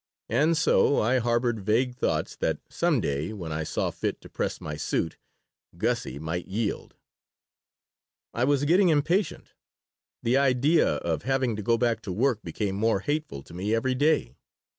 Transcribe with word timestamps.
And 0.29 0.57
so 0.57 0.99
I 0.99 1.19
harbored 1.19 1.59
vague 1.59 1.93
thoughts 1.95 2.35
that 2.37 2.57
some 2.71 3.01
day, 3.01 3.33
when 3.33 3.51
I 3.51 3.63
saw 3.63 3.91
fit 3.91 4.19
to 4.21 4.29
press 4.29 4.59
my 4.59 4.75
suit, 4.75 5.19
Gussie 5.77 6.17
might 6.17 6.47
yield 6.47 6.95
I 8.33 8.43
was 8.45 8.65
getting 8.65 8.89
impatient. 8.89 9.53
The 10.23 10.37
idea 10.37 10.95
of 10.95 11.21
having 11.21 11.55
to 11.55 11.61
go 11.61 11.77
back 11.77 12.01
to 12.01 12.11
work 12.11 12.41
became 12.41 12.75
more 12.75 13.01
hateful 13.01 13.43
to 13.43 13.53
me 13.53 13.75
every 13.75 13.93
day. 13.93 14.33